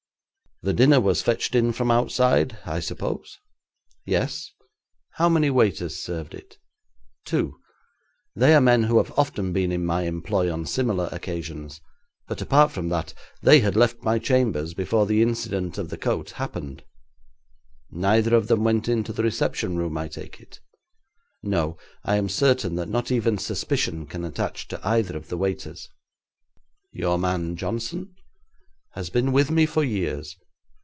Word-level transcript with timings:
'The 0.63 0.73
dinner 0.73 1.01
was 1.01 1.23
fetched 1.23 1.55
in 1.55 1.73
from 1.73 1.89
outside, 1.89 2.59
I 2.67 2.81
suppose?' 2.81 3.39
'Yes.' 4.05 4.51
'How 5.15 5.27
many 5.27 5.49
waiters 5.49 5.97
served 6.03 6.35
it?' 6.35 6.59
'Two. 7.25 7.59
They 8.35 8.53
are 8.53 8.61
men 8.61 8.83
who 8.83 8.99
have 8.99 9.11
often 9.17 9.53
been 9.53 9.71
in 9.71 9.83
my 9.83 10.03
employ 10.03 10.53
on 10.53 10.67
similar 10.67 11.09
occasions, 11.11 11.81
but, 12.27 12.43
apart 12.43 12.71
from 12.71 12.89
that, 12.89 13.15
they 13.41 13.61
had 13.61 13.75
left 13.75 14.03
my 14.03 14.19
chambers 14.19 14.75
before 14.75 15.07
the 15.07 15.23
incident 15.23 15.79
of 15.79 15.89
the 15.89 15.97
coat 15.97 16.29
happened.' 16.37 16.83
'Neither 17.89 18.35
of 18.35 18.47
them 18.47 18.63
went 18.63 18.87
into 18.87 19.11
the 19.11 19.23
reception 19.23 19.77
room, 19.77 19.97
I 19.97 20.07
take 20.09 20.39
it?' 20.39 20.59
'No. 21.41 21.79
I 22.03 22.17
am 22.17 22.29
certain 22.29 22.75
that 22.75 22.87
not 22.87 23.09
even 23.11 23.39
suspicion 23.39 24.05
can 24.05 24.23
attach 24.23 24.67
to 24.67 24.87
either 24.87 25.17
of 25.17 25.29
the 25.29 25.37
waiters.' 25.37 25.89
'Your 26.91 27.17
man 27.17 27.55
Johnson?' 27.55 28.13
'Has 28.93 29.09
been 29.09 29.31
with 29.31 29.49
me 29.49 29.65
for 29.65 29.83
years. 29.83 30.37